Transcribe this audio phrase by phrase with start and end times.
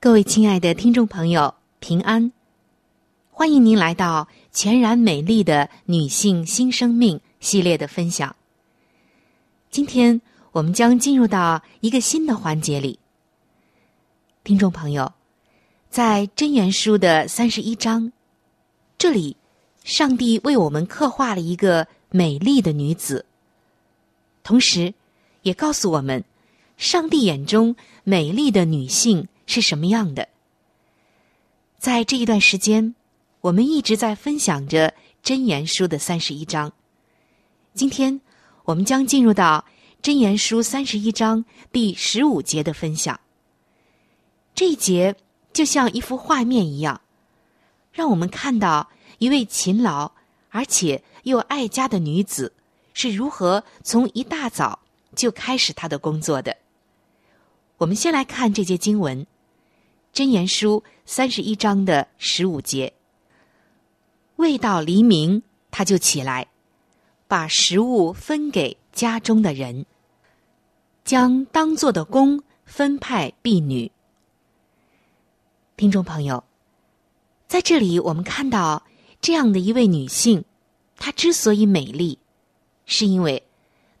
[0.00, 2.30] 各位亲爱的听众朋友，平安！
[3.32, 8.36] 欢迎您来到全然美丽的女性新生命系列的分享。
[9.72, 10.20] 今天
[10.52, 13.00] 我们将进入到一个新的环节里，
[14.44, 15.12] 听众朋友，
[15.90, 18.12] 在真言书的三十一章。
[18.98, 19.36] 这里，
[19.82, 23.26] 上帝为我们刻画了一个美丽的女子，
[24.44, 24.94] 同时，
[25.42, 26.22] 也告诉我们，
[26.76, 30.28] 上帝眼中美丽的女性是什么样的。
[31.78, 32.94] 在这一段时间，
[33.40, 36.72] 我们一直在分享着真言书的三十一章。
[37.74, 38.20] 今天，
[38.64, 39.64] 我们将进入到
[40.02, 43.18] 真言书三十一章第十五节的分享。
[44.54, 45.16] 这一节
[45.52, 47.00] 就像一幅画面一样。
[47.92, 50.12] 让我们看到一位勤劳
[50.50, 52.52] 而且又爱家的女子
[52.92, 54.78] 是如何从一大早
[55.16, 56.56] 就开始她的工作的。
[57.78, 59.24] 我们先来看这节经文，
[60.12, 62.92] 《箴言书》三十一章的十五节
[64.36, 66.48] ：“未到黎明，他就起来，
[67.26, 69.86] 把食物分给家中的人，
[71.04, 73.90] 将当做的工分派婢女。”
[75.76, 76.42] 听众朋友。
[77.46, 78.82] 在这里，我们看到
[79.22, 80.44] 这样的一位女性，
[80.98, 82.18] 她之所以美丽，
[82.84, 83.42] 是因为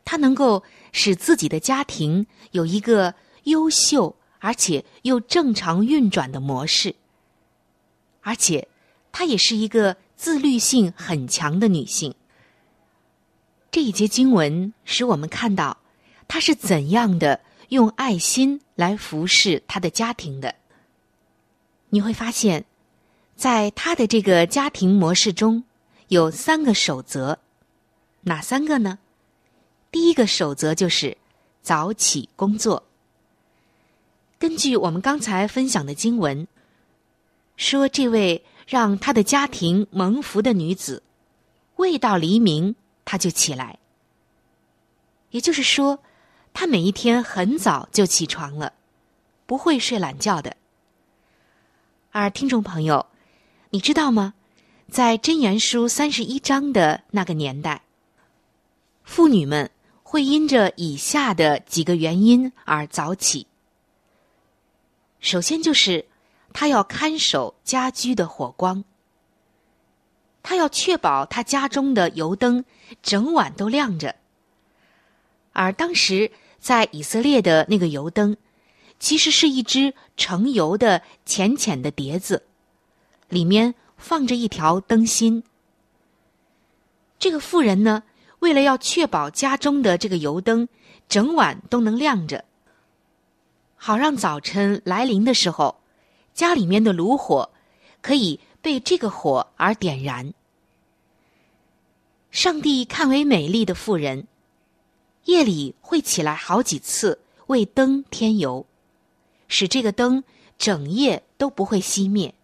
[0.04, 0.62] 她能够
[0.92, 3.14] 使自己的家庭有一个
[3.44, 6.94] 优秀而且又正常运转的模式，
[8.22, 8.68] 而且
[9.12, 12.14] 她也是一个自律性很强的女性。
[13.70, 15.78] 这一节经文使我们看到
[16.26, 20.54] 她是怎样的用爱心来服侍她的家庭的。
[21.90, 22.64] 你会发现。
[23.38, 25.62] 在他的这个家庭模式中，
[26.08, 27.38] 有三个守则，
[28.22, 28.98] 哪三个呢？
[29.92, 31.16] 第一个守则就是
[31.62, 32.87] 早起工作。
[34.38, 36.46] 根据我们刚才分享的经文，
[37.56, 41.02] 说这位让他的家庭蒙福的女子，
[41.74, 43.80] 未到黎明他就起来。
[45.30, 45.98] 也就是说，
[46.54, 48.72] 她每一天很早就起床了，
[49.44, 50.56] 不会睡懒觉的。
[52.12, 53.06] 而听众朋友，
[53.70, 54.34] 你知道吗？
[54.88, 57.82] 在箴言书三十一章的那个年代，
[59.02, 59.68] 妇女们
[60.04, 63.47] 会因着以下的几个原因而早起。
[65.28, 66.06] 首先就是
[66.54, 68.82] 他要看守家居的火光，
[70.42, 72.64] 他要确保他家中的油灯
[73.02, 74.16] 整晚都亮着。
[75.52, 78.38] 而当时在以色列的那个油灯，
[78.98, 82.46] 其实是一只盛油的浅浅的碟子，
[83.28, 83.74] 里面。
[84.00, 85.42] 放着一条灯芯。
[87.18, 88.04] 这个妇人呢，
[88.38, 90.68] 为了要确保家中的这个油灯
[91.08, 92.44] 整晚都能亮着，
[93.80, 95.80] 好让早晨来临的时候，
[96.34, 97.48] 家里面的炉火
[98.02, 100.34] 可以被这个火而点燃。
[102.30, 104.26] 上帝看为美丽的妇人，
[105.24, 108.66] 夜里会起来好几次为灯添油，
[109.46, 110.22] 使这个灯
[110.58, 112.34] 整夜都不会熄灭。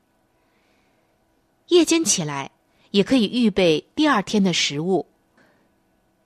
[1.69, 2.53] 夜间起来，
[2.93, 5.07] 也可以预备第二天的食物，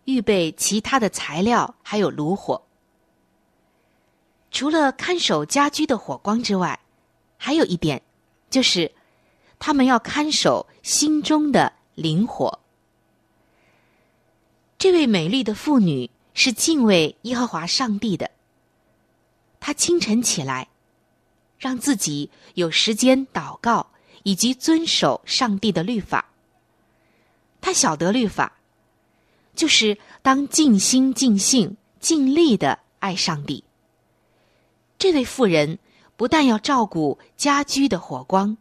[0.04, 2.67] 预备其他的材料，还有炉火。
[4.58, 6.80] 除了看守家居的火光之外，
[7.36, 8.02] 还有一点，
[8.50, 8.90] 就是
[9.60, 12.58] 他们要看守心中的灵火。
[14.76, 18.28] 这位美丽的妇女是敬畏耶和华上帝的，
[19.60, 20.66] 她清晨起来，
[21.56, 23.86] 让自己有时间祷告。
[24.24, 26.28] 以及遵守上帝的律法，
[27.60, 28.58] 他晓得律法，
[29.54, 33.62] 就是当尽心尽性尽力的爱上帝。
[34.98, 35.78] 这位妇人
[36.16, 38.56] 不但要照顾家居的火光，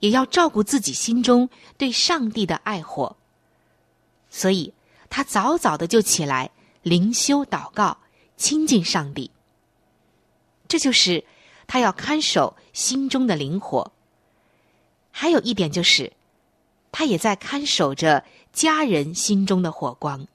[0.00, 3.16] 也要照顾自己心中对上帝的爱火，
[4.30, 4.72] 所以
[5.10, 6.50] 他早早的就起来
[6.82, 7.98] 灵修祷告，
[8.36, 9.30] 亲近上帝。
[10.66, 11.24] 这就是
[11.66, 13.92] 他要看守心中的灵火。
[15.10, 16.12] 还有一点就是，
[16.90, 20.26] 他也在看守着家人心中的火光。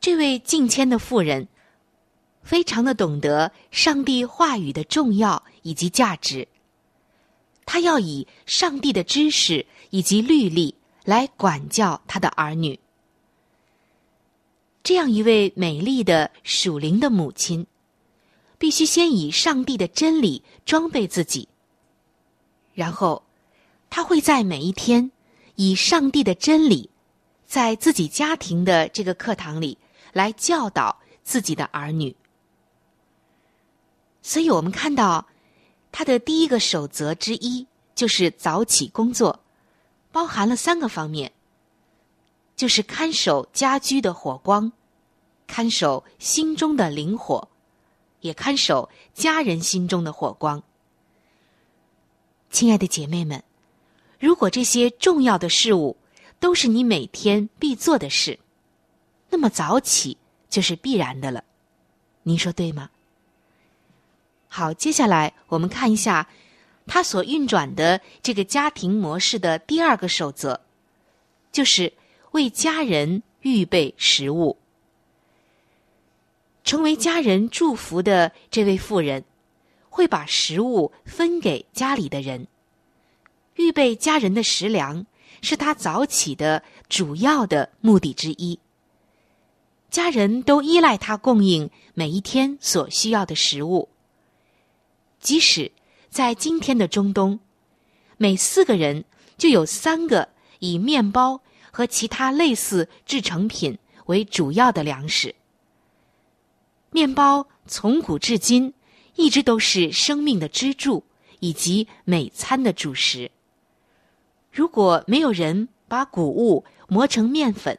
[0.00, 1.48] 这位敬谦的妇人，
[2.42, 6.46] 非常的懂得上帝话语的重要以及价值。
[7.64, 10.74] 他要以上帝的知识以及律例
[11.04, 12.78] 来管教他的儿女。
[14.82, 17.66] 这样一位美丽的属灵的母亲，
[18.58, 21.48] 必须先以上帝的真理装备自己，
[22.74, 23.22] 然后。
[23.94, 25.12] 他会在每一天，
[25.56, 26.88] 以上帝的真理，
[27.44, 29.76] 在自己家庭的这个课堂里
[30.14, 32.16] 来教导自己的儿女。
[34.22, 35.26] 所以，我们看到
[35.90, 39.40] 他的第一个守则之一就是早起工作，
[40.10, 41.32] 包含了三个方面，
[42.54, 44.72] 就是看守家居的火光，
[45.46, 47.48] 看守心中的灵火，
[48.20, 50.62] 也看守家人心中的火光。
[52.50, 53.42] 亲爱的姐妹们。
[54.20, 55.96] 如果这些重要的事物
[56.38, 58.38] 都是你每天必做的事，
[59.28, 60.16] 那么早起
[60.48, 61.42] 就是必然的了。
[62.22, 62.88] 您说对吗？
[64.54, 66.28] 好，接下来我们看一下
[66.86, 70.60] 他所运转的这个家庭模式的第二个守则，
[71.50, 71.90] 就是
[72.32, 74.58] 为家人预备食物。
[76.64, 79.24] 成为家人祝福的这位妇人，
[79.88, 82.46] 会把食物分给家里的人。
[83.56, 85.06] 预备家人的食粮
[85.40, 88.58] 是他早起的主要的目的之一。
[89.88, 93.88] 家人都依赖他供应每一天所需要的食物。
[95.22, 95.70] 即使
[96.10, 97.38] 在今天的中东，
[98.18, 99.04] 每四个人
[99.38, 105.34] 就有三个以面包和其他类似制成品为主要的粮食。
[106.90, 108.74] 面包从古至今
[109.14, 111.04] 一直都是生命的支柱
[111.38, 113.30] 以及每餐的主食。
[114.50, 117.78] 如果没有人把谷物磨成面粉，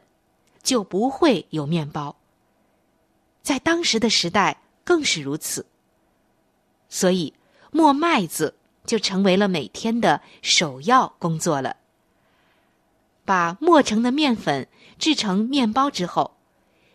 [0.62, 2.16] 就不会有面包。
[3.42, 5.66] 在当时的时代更是如此，
[6.94, 7.34] 所以
[7.72, 8.54] 磨麦子
[8.86, 11.74] 就成为了每天的首要工作了。
[13.24, 16.36] 把磨成的面粉制成面包之后，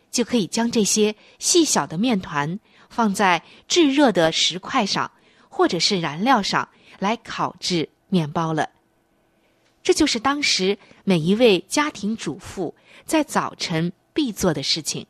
[0.09, 5.11] 就可以将这些细小的面团放在炙热的石块上，
[5.49, 8.69] 或者是燃料上来烤制面包了。
[9.83, 12.73] 这就是当时每一位家庭主妇
[13.05, 15.05] 在早晨必做的事情。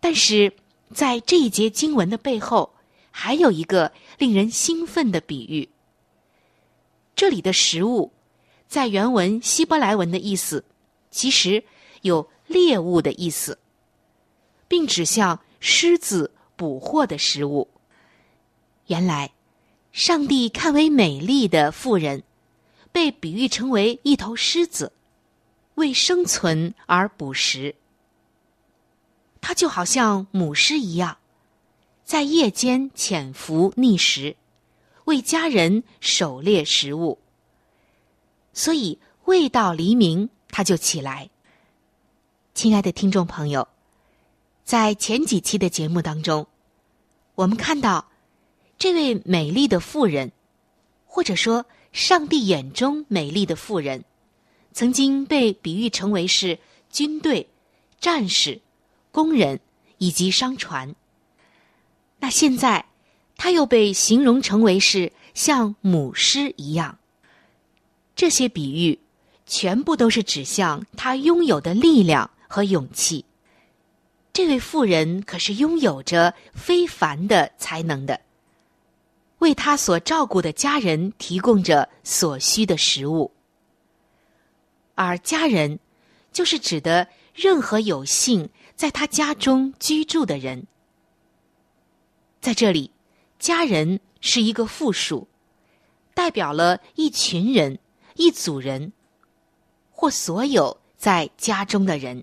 [0.00, 0.52] 但是，
[0.94, 2.74] 在这一节经文的背后，
[3.10, 5.68] 还有一个令人兴奋的比喻。
[7.14, 8.12] 这里的食物，
[8.68, 10.64] 在原文希伯来文的意思，
[11.10, 11.64] 其实
[12.02, 13.58] 有猎物的意思，
[14.68, 17.68] 并指向狮子捕获的食物。
[18.86, 19.32] 原来，
[19.92, 22.22] 上帝看为美丽的妇人，
[22.92, 24.92] 被比喻成为一头狮子，
[25.74, 27.74] 为生存而捕食。
[29.46, 31.18] 它就好像母狮一样，
[32.04, 34.34] 在夜间潜伏觅食，
[35.04, 37.20] 为家人狩猎食物。
[38.52, 41.30] 所以，未到黎明，它就起来。
[42.54, 43.68] 亲爱的听众朋友，
[44.64, 46.48] 在前几期的节目当中，
[47.36, 48.08] 我们看到
[48.76, 50.32] 这位美丽的妇人，
[51.04, 54.04] 或者说上帝眼中美丽的妇人，
[54.72, 56.58] 曾经被比喻成为是
[56.90, 57.48] 军队、
[58.00, 58.60] 战士、
[59.16, 59.58] 工人
[59.96, 60.94] 以及商船。
[62.18, 62.84] 那现在，
[63.36, 66.98] 他又被形容成为是像母狮一样。
[68.14, 68.98] 这些比喻，
[69.46, 72.30] 全部都是指向他拥有的力量。
[72.48, 73.24] 和勇气，
[74.32, 78.20] 这位妇人可是拥有着非凡的才能的，
[79.40, 83.32] 为她所照顾的家人提供着所需的食物。
[84.94, 85.80] 而家人，
[86.32, 90.66] 就是指的任何有幸在他家中居住的人。
[92.40, 92.92] 在这里，
[93.38, 95.26] 家人是一个复数，
[96.14, 97.78] 代表了一群人、
[98.14, 98.92] 一组人，
[99.90, 102.22] 或所有在家中的人。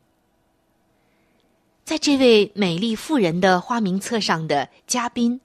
[1.84, 5.42] 在这位美丽妇人的花名册上的嘉宾，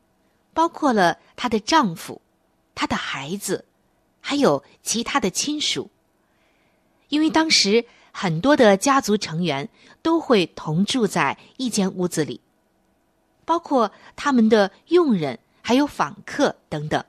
[0.52, 2.20] 包括了她的丈夫、
[2.74, 3.64] 她的孩子，
[4.20, 5.90] 还有其他的亲属。
[7.08, 9.68] 因为当时很多的家族成员
[10.02, 12.40] 都会同住在一间屋子里，
[13.44, 17.04] 包括他们的佣人、还有访客等等。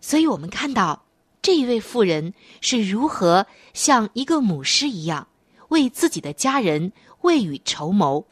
[0.00, 1.04] 所以我们看到
[1.40, 5.28] 这一位妇人是如何像一个母狮一样，
[5.68, 6.92] 为自己的家人。
[7.24, 8.26] 未雨绸缪，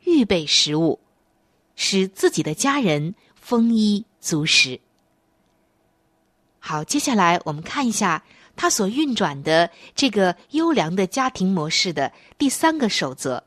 [0.00, 1.00] 预备食物，
[1.76, 4.78] 使自己的家人丰衣足食。
[6.58, 8.22] 好，接下来我们看一下
[8.56, 13.42] 他所运转的这个优良的家庭模式的第三个守则，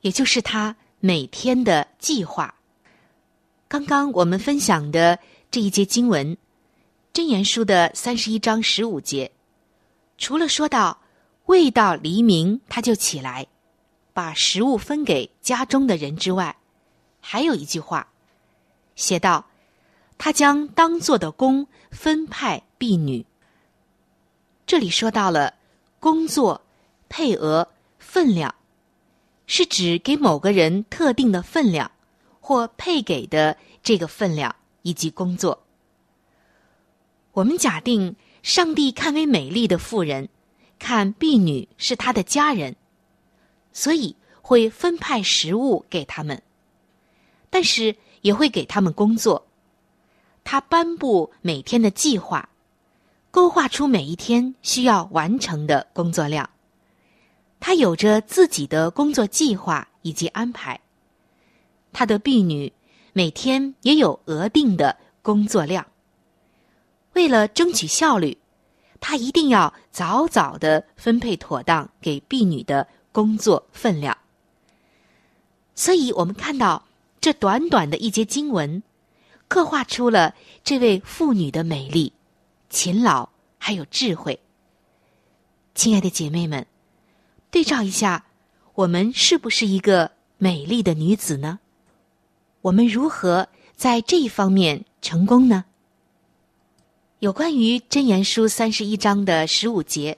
[0.00, 2.54] 也就是他每天的计划。
[3.68, 5.18] 刚刚我们分享的
[5.50, 6.36] 这一节经文，
[7.12, 9.32] 《真言书》的三十一章十五节，
[10.18, 11.00] 除了说到
[11.46, 13.46] 未到黎明他就起来。
[14.14, 16.54] 把食物分给家中的人之外，
[17.22, 18.08] 还有一句话，
[18.94, 19.46] 写道
[20.18, 23.24] ：“他将当做的工分派婢女。”
[24.72, 25.52] 这里说到了
[26.00, 26.62] 工作
[27.10, 28.54] 配额分量，
[29.46, 31.90] 是指给某个人特定的分量
[32.40, 35.62] 或配给的这个分量以及工作。
[37.32, 40.30] 我们假定上帝看为美丽的妇人，
[40.78, 42.74] 看婢女是他的家人。
[43.74, 46.42] 所以会分派食物给他们，
[47.50, 49.46] 但是也会给他们工作。
[50.44, 52.48] 他颁布每天的计划，
[53.32, 56.48] 勾画出每一天需要完成的工作量。
[57.58, 60.78] 他有着自己的工作计划以及安排。
[61.92, 62.72] 他的婢女
[63.12, 65.84] 每天也有额定的工作量。
[67.14, 68.38] 为了争取效率，
[69.00, 72.86] 他一定要早早的分配妥当给婢女的。
[73.14, 74.16] 工作分量，
[75.74, 76.82] 所以我们看到
[77.20, 78.82] 这短短的一节经文，
[79.48, 80.34] 刻画出了
[80.64, 82.10] 这位妇女的美丽、
[82.72, 84.40] 勤劳还有智慧。
[85.74, 86.66] 亲爱的姐妹们，
[87.50, 88.24] 对照一下，
[88.74, 91.60] 我们是不是一个美丽的女子呢？
[92.62, 95.66] 我们如何在这一方面成功呢？
[97.18, 100.16] 有关于《真言书》三十一章的十五节。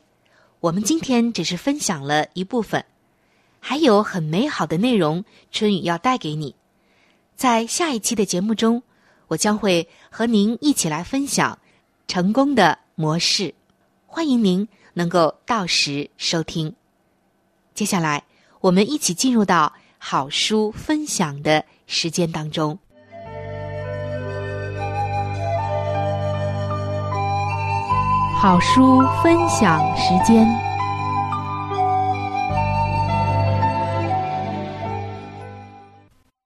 [0.60, 2.84] 我们今天只是分享了一部分，
[3.58, 6.54] 还有很美好的内容，春雨要带给你。
[7.34, 8.82] 在下一期的节目中，
[9.26, 11.58] 我将会和您一起来分享
[12.06, 13.54] 成功的模式，
[14.06, 16.74] 欢迎您能够到时收听。
[17.74, 18.22] 接下来，
[18.60, 22.78] 我们一起进入到好书分享的时间当中。
[28.36, 30.46] 好书分享时间，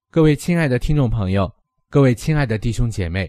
[0.09, 1.53] 各位亲爱的听众朋友，
[1.91, 3.29] 各位亲爱的弟兄姐妹，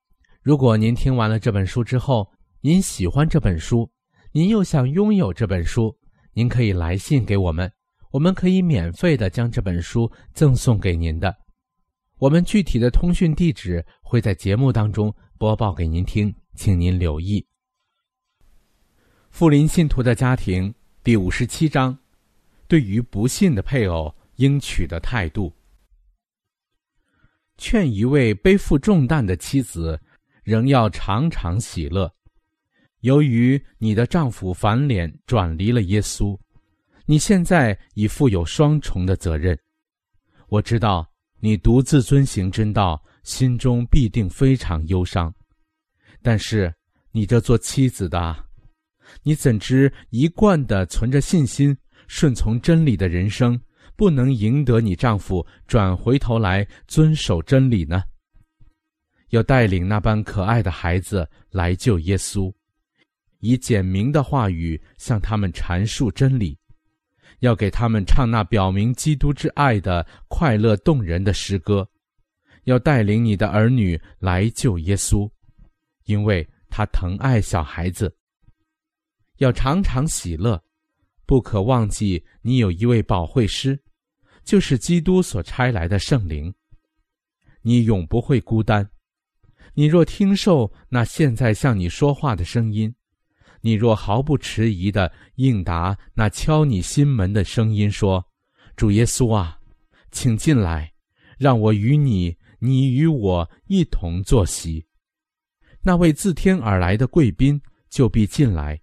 [0.43, 2.27] 如果您听完了这本书之后，
[2.61, 3.87] 您喜欢这本书，
[4.31, 5.95] 您又想拥有这本书，
[6.33, 7.71] 您可以来信给我们，
[8.09, 11.35] 我们可以免费的将这本书赠送给您的。
[12.17, 17.45] 我们具体的通讯地址会在节目当中播报给您听，请您留意。
[19.29, 21.95] 富林信徒的家庭第五十七章，
[22.67, 25.53] 对于不信的配偶应取的态度，
[27.59, 30.01] 劝一位背负重担的妻子。
[30.43, 32.11] 仍要常常喜乐。
[33.01, 36.37] 由于你的丈夫反脸转离了耶稣，
[37.05, 39.57] 你现在已负有双重的责任。
[40.47, 41.07] 我知道
[41.39, 45.33] 你独自遵行真道，心中必定非常忧伤。
[46.21, 46.71] 但是
[47.11, 48.45] 你这做妻子的，
[49.23, 51.75] 你怎知一贯的存着信心、
[52.07, 53.59] 顺从真理的人生，
[53.95, 58.03] 不能赢得你丈夫转回头来遵守真理呢？
[59.31, 62.53] 要带领那般可爱的孩子来救耶稣，
[63.39, 66.57] 以简明的话语向他们阐述真理，
[67.39, 71.89] 要给他们唱那表明基督之爱的快乐动人的诗歌，
[72.65, 75.29] 要带领你的儿女来救耶稣，
[76.03, 78.13] 因为他疼爱小孩子。
[79.37, 80.61] 要常常喜乐，
[81.25, 83.81] 不可忘记你有一位保惠师，
[84.43, 86.53] 就是基督所差来的圣灵。
[87.61, 88.87] 你永不会孤单。
[89.73, 92.93] 你若听受那现在向你说话的声音，
[93.61, 98.25] 你若毫不迟疑的应答那敲你心门的声音，说
[98.75, 99.57] ：“主耶稣啊，
[100.11, 100.91] 请进来，
[101.37, 104.85] 让我与你，你与我一同坐席。”
[105.81, 108.79] 那位自天而来的贵宾就必进来。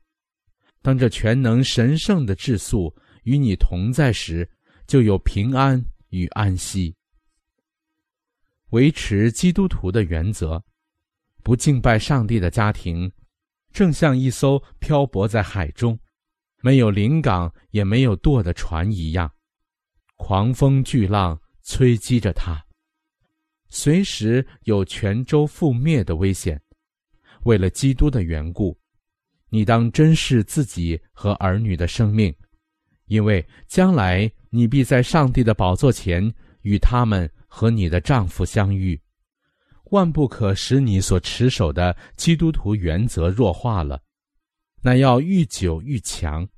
[0.81, 4.49] 当这全能神圣的质素与你同在时，
[4.87, 6.95] 就有平安与安息。
[8.71, 10.63] 维持基督徒的原则。
[11.49, 13.11] 不敬拜上帝的家庭，
[13.73, 15.99] 正像一艘漂泊在海中、
[16.61, 19.33] 没有临港也没有舵的船一样，
[20.19, 22.63] 狂风巨浪催击着它，
[23.71, 26.61] 随时有全舟覆灭的危险。
[27.45, 28.79] 为了基督的缘故，
[29.49, 32.31] 你当珍视自己和儿女的生命，
[33.07, 36.31] 因为将来你必在上帝的宝座前
[36.61, 39.01] 与他们和你的丈夫相遇。
[39.91, 44.01] 万不可使你所持守的基督徒原则弱化了，
[44.83, 46.49] 那要愈久愈强。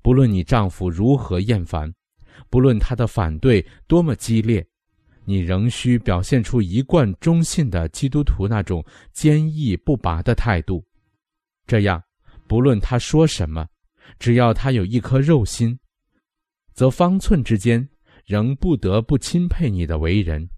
[0.00, 1.92] 不论你丈夫如何厌烦，
[2.48, 4.66] 不论他的反对多么激烈，
[5.24, 10.84] 你仍需表现出一贯忠信的基督徒那种坚毅不拔的态度。
[11.66, 12.02] 这样，
[12.46, 13.66] 不论他说什么，
[14.18, 15.78] 只要他有一颗肉心，
[16.72, 17.86] 则方寸之间
[18.24, 20.48] 仍不得不钦佩你的为人。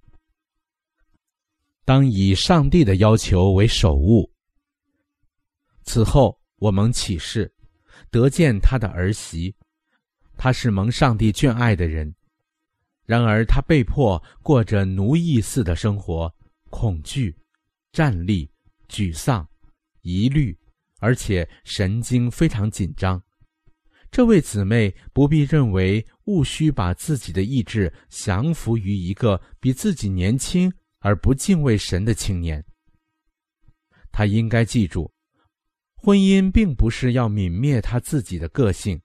[1.91, 4.31] 当以上帝的要求为首务。
[5.83, 7.53] 此后，我蒙启示，
[8.13, 9.53] 得见他的儿媳，
[10.37, 12.15] 他是蒙上帝眷爱的人。
[13.07, 16.33] 然而，他被迫过着奴役似的生活，
[16.71, 17.37] 恐惧、
[17.91, 18.49] 战栗、
[18.89, 19.45] 沮丧、
[20.03, 20.57] 疑虑，
[21.01, 23.21] 而且神经非常紧张。
[24.13, 30.73] 这位姊妹不必认为务须把自己的意志降服于一个比自己年轻。
[31.01, 32.65] 而不敬畏神的青年，
[34.13, 35.13] 他应该记住，
[35.97, 39.01] 婚姻并不是要泯灭他自己的个性。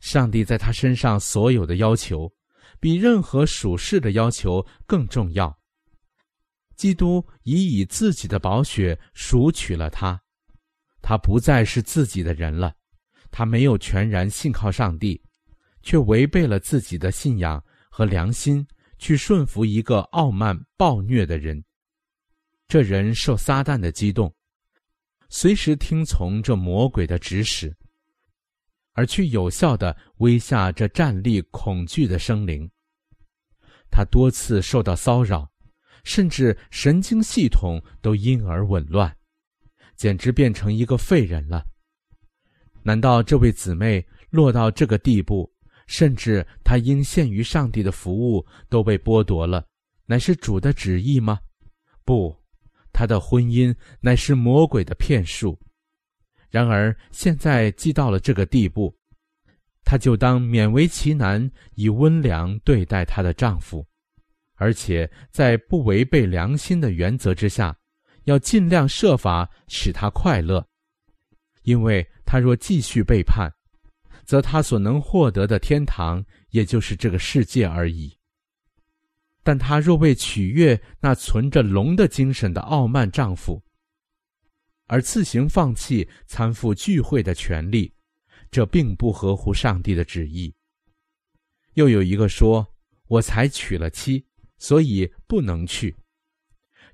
[0.00, 2.32] 上帝在他身上所有的要求，
[2.78, 5.56] 比任何属世的要求更重要。
[6.76, 10.20] 基督已以自己的宝血赎取了他，
[11.00, 12.74] 他不再是自己的人了。
[13.30, 15.20] 他没有全然信靠上帝，
[15.82, 18.66] 却违背了自己的信仰和良心。
[18.98, 21.64] 去顺服一个傲慢暴虐的人，
[22.68, 24.34] 这人受撒旦的激动，
[25.28, 27.76] 随时听从这魔鬼的指使，
[28.92, 32.70] 而去有效的威吓这站立恐惧的生灵。
[33.90, 35.50] 他多次受到骚扰，
[36.02, 39.16] 甚至神经系统都因而紊乱，
[39.94, 41.64] 简直变成一个废人了。
[42.82, 45.52] 难道这位姊妹落到这个地步，
[45.86, 49.64] 甚至她应献于上帝的服务都被剥夺了，
[50.06, 51.38] 乃是主的旨意吗？
[52.04, 52.36] 不。
[52.98, 55.60] 他的婚姻乃是魔鬼的骗术，
[56.48, 58.90] 然而现在既到了这个地步，
[59.84, 63.86] 她就当勉为其难，以温良对待她的丈夫，
[64.54, 67.76] 而且在不违背良心的原则之下，
[68.24, 70.66] 要尽量设法使他快乐，
[71.64, 73.52] 因为他若继续背叛，
[74.26, 78.14] 则他所能获得的天堂也就是这个世界而已。
[79.42, 83.62] 但她若为取悦那存着龙的精神的傲慢丈夫，
[84.88, 87.92] 而自行放弃参赴聚会的权利，
[88.50, 90.52] 这并不合乎上帝的旨意。
[91.74, 92.66] 又有一个说
[93.06, 94.26] ：“我才娶了妻，
[94.58, 95.94] 所以不能去。”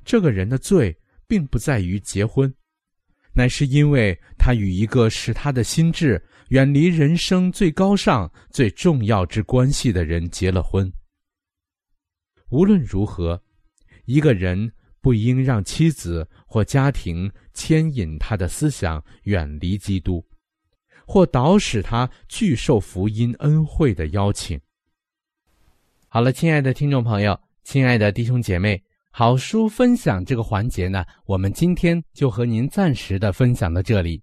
[0.04, 0.94] 这个人的罪
[1.26, 2.54] 并不在于结婚，
[3.32, 10.92] 乃是因为他与一个使他的心智远离人生最高尚、最重要之关系的人结了婚。
[12.50, 13.42] 无论如何，
[14.04, 20.22] 一个人不应让妻子或家庭牵引他的思想远离基督，
[21.06, 24.60] 或导使他拒受福音恩惠的邀请。
[26.08, 34.22] 好了，亲爱的听众朋友，亲爱的弟兄姐妹，好书分享这个环节呢，我们今天就和您暂时的分享到这里。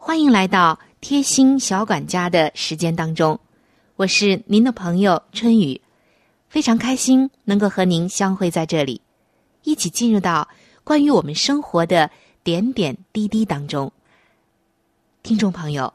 [0.00, 3.38] 欢迎来到贴心小管家的时间当中，
[3.96, 5.82] 我是您的朋友春雨。
[6.48, 9.02] 非常开心能够和您相会在这里，
[9.64, 10.48] 一起进入到
[10.84, 12.10] 关于我们生活的
[12.44, 13.92] 点点滴滴当中。
[15.24, 15.92] 听众朋友，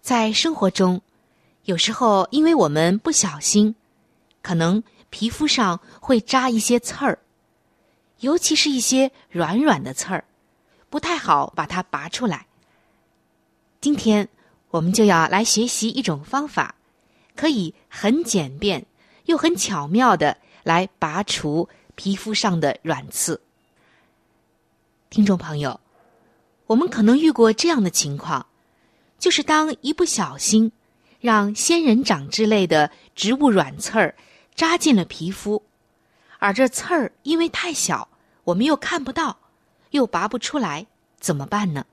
[0.00, 1.02] 在生活中，
[1.64, 3.74] 有时候因为我们不小心，
[4.42, 7.18] 可能皮肤上会扎一些刺儿，
[8.20, 10.24] 尤其是一些软软的刺儿，
[10.88, 12.46] 不太好把它拔出来。
[13.80, 14.28] 今天
[14.70, 16.74] 我们就要来学习一种方法，
[17.36, 18.84] 可以很简便。
[19.26, 23.42] 又很巧妙的来拔除皮肤上的软刺。
[25.10, 25.80] 听众朋友，
[26.66, 28.46] 我们可能遇过这样的情况，
[29.18, 30.72] 就是当一不小心
[31.20, 34.16] 让仙人掌之类的植物软刺儿
[34.54, 35.62] 扎进了皮肤，
[36.38, 38.08] 而这刺儿因为太小，
[38.44, 39.38] 我们又看不到，
[39.90, 40.86] 又拔不出来，
[41.20, 41.84] 怎么办呢？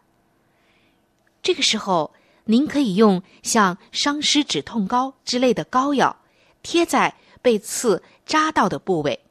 [1.46, 2.12] 这个时候，
[2.46, 6.18] 您可以用像伤湿止痛膏之类的膏药
[6.64, 7.14] 贴在。
[7.46, 9.24] 被刺扎到的部位，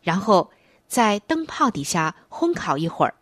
[0.00, 0.52] 然后
[0.86, 3.12] 在灯泡底下烘烤一会儿，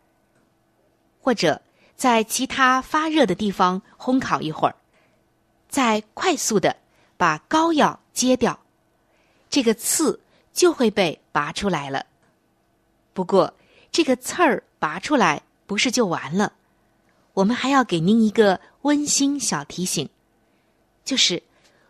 [1.19, 1.63] 或者
[1.95, 4.77] 在其他发热的地方烘烤一会儿，
[5.71, 6.77] 再快速的
[7.17, 8.61] 把膏药揭掉，
[9.49, 10.21] 这个刺
[10.53, 12.05] 就会被拔出来了。
[13.15, 13.55] 不过，
[13.91, 16.53] 这个刺儿拔出来不是就完了，
[17.37, 20.09] 我们还要给您一个温馨小提醒，
[21.05, 21.43] 就是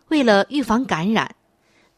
[0.09, 1.35] 为了预防感染。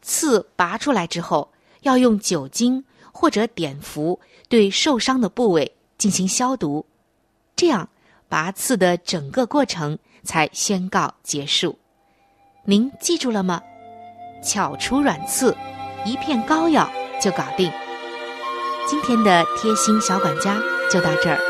[0.00, 6.86] 刺拔出来之后，要用酒精或者碘伏对受伤的部位进行消毒，
[7.56, 7.88] 这样
[8.28, 11.76] 拔刺的整个过程才宣告结束。
[12.64, 13.60] 您记住了吗？
[14.44, 15.56] 巧除软刺，
[16.04, 16.88] 一片膏药
[17.20, 17.70] 就搞定。
[18.86, 20.56] 今天的贴心小管家
[20.88, 21.49] 就到这儿。